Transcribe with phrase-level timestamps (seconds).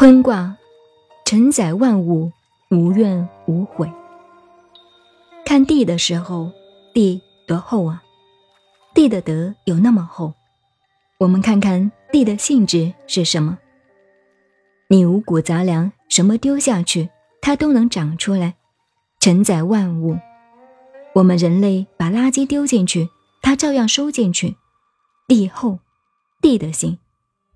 [0.00, 0.56] 坤卦，
[1.26, 2.32] 承载万物，
[2.70, 3.92] 无怨无悔。
[5.44, 6.50] 看地的时候，
[6.94, 8.02] 地多厚啊！
[8.94, 10.32] 地的德有那么厚。
[11.18, 13.58] 我们看看地的性质是什么？
[14.88, 17.10] 你五谷杂粮，什么丢下去，
[17.42, 18.54] 它都能长出来，
[19.20, 20.18] 承载万物。
[21.12, 23.10] 我们人类把垃圾丢进去，
[23.42, 24.56] 它照样收进去。
[25.28, 25.78] 地厚，
[26.40, 26.98] 地的性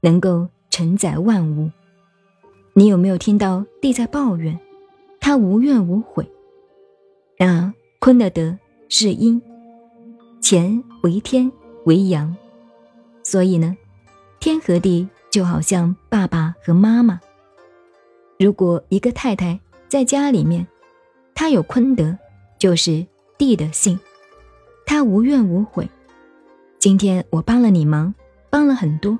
[0.00, 1.70] 能够承载万物。
[2.74, 4.58] 你有没有听到地在抱怨？
[5.20, 6.26] 他无怨无悔。
[7.36, 8.56] 然而坤的德
[8.88, 9.40] 是阴，
[10.40, 11.52] 乾为天
[11.84, 12.34] 为阳，
[13.22, 13.76] 所以呢，
[14.40, 17.20] 天和地就好像爸爸和妈妈。
[18.38, 20.66] 如果一个太太在家里面，
[21.34, 22.16] 她有坤德，
[22.58, 23.98] 就是地的性，
[24.86, 25.88] 她无怨无悔。
[26.78, 28.14] 今天我帮了你忙，
[28.50, 29.18] 帮了很多，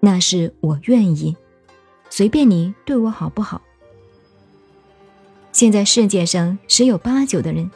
[0.00, 1.36] 那是我愿意。
[2.16, 3.60] 随便你对我好不好？
[5.50, 7.68] 现在世界上十有八九的人，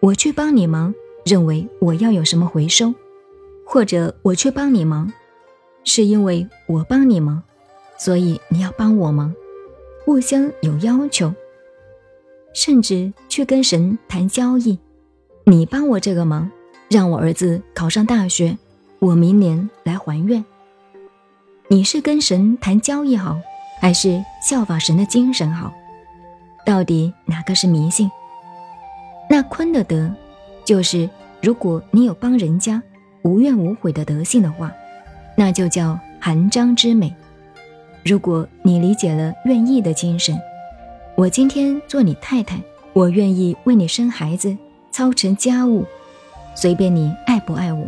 [0.00, 0.92] 我去帮你忙，
[1.24, 2.92] 认为我要有什么回收；
[3.64, 5.12] 或者我去帮你忙，
[5.84, 7.40] 是因为我帮你忙，
[7.96, 9.32] 所以你要帮我忙，
[10.04, 11.32] 互相有要求，
[12.52, 14.76] 甚至去跟神谈交易。
[15.44, 16.50] 你帮我这个忙，
[16.90, 18.58] 让我儿子考上大学，
[18.98, 20.44] 我明年来还愿。
[21.68, 23.40] 你是跟神谈交易好？
[23.80, 25.72] 还是效法神的精神好，
[26.64, 28.10] 到底哪个是迷信？
[29.28, 30.10] 那坤的德，
[30.64, 31.08] 就是
[31.40, 32.82] 如果你有帮人家
[33.22, 34.72] 无怨无悔的德性的话，
[35.36, 37.14] 那就叫含章之美。
[38.04, 40.38] 如果你理解了愿意的精神，
[41.16, 42.60] 我今天做你太太，
[42.92, 44.56] 我愿意为你生孩子，
[44.90, 45.84] 操持家务，
[46.54, 47.84] 随便你爱不爱我。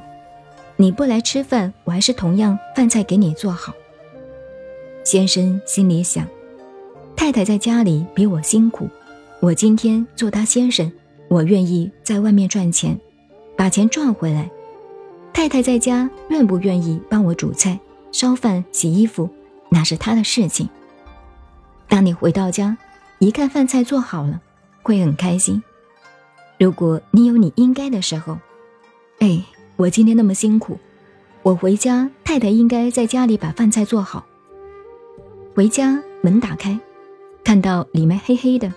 [0.76, 3.72] 你不来吃饭，我还是同样饭菜给你做好。
[5.10, 6.28] 先生心里想
[7.16, 8.86] ：“太太在家里比我辛苦，
[9.40, 10.92] 我今天做她先生，
[11.28, 13.00] 我愿意在外面赚钱，
[13.56, 14.50] 把钱赚回来。
[15.32, 17.80] 太太在家愿不愿意帮我煮菜、
[18.12, 19.30] 烧饭、洗衣服，
[19.70, 20.68] 那是她的事情。
[21.88, 22.76] 当你回到家，
[23.18, 24.42] 一看饭菜做好了，
[24.82, 25.62] 会很开心。
[26.58, 28.36] 如果你有你应该的时候，
[29.20, 29.42] 哎，
[29.76, 30.78] 我今天那么辛苦，
[31.42, 34.26] 我回家，太太应该在家里把饭菜做好。”
[35.58, 36.78] 回家门打开，
[37.42, 38.72] 看到里面黑黑的，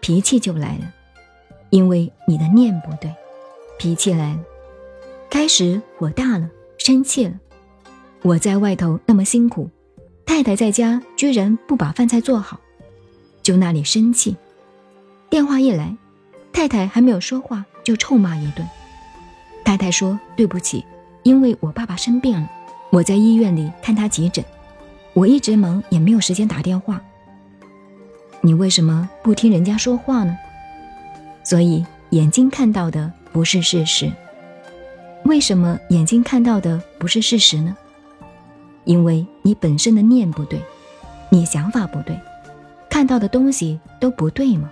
[0.00, 0.92] 脾气就来了，
[1.70, 3.14] 因为你的念不对，
[3.78, 4.40] 脾气来了，
[5.30, 7.34] 开始火大了，生气了。
[8.22, 9.70] 我在外头那么辛苦，
[10.26, 12.58] 太太在家居然不把饭菜做好，
[13.40, 14.36] 就那里生气。
[15.30, 15.96] 电话一来，
[16.52, 18.68] 太太还没有说话就臭骂一顿。
[19.64, 20.84] 太太说对不起，
[21.22, 22.50] 因为我爸爸生病了，
[22.90, 24.44] 我在医院里看他急诊。
[25.16, 27.00] 我一直忙，也没有时间打电话。
[28.42, 30.36] 你为什么不听人家说话呢？
[31.42, 34.12] 所以眼睛看到的不是事实。
[35.24, 37.74] 为什么眼睛看到的不是事实呢？
[38.84, 40.60] 因为你本身的念不对，
[41.30, 42.20] 你想法不对，
[42.90, 44.70] 看到的东西都不对吗？